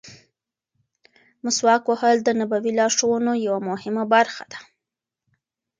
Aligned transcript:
مسواک 1.43 1.83
وهل 1.89 2.17
د 2.23 2.29
نبوي 2.39 2.71
لارښوونو 2.79 3.31
یوه 3.47 3.59
مهمه 3.69 4.03
برخه 4.13 4.43
ده. 4.51 4.59